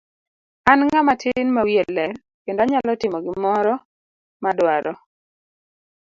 [0.71, 2.11] An ng'ama tin ma wiye ler
[2.43, 3.73] kendo anyalo timo gimoro
[4.41, 4.93] ma adwaro.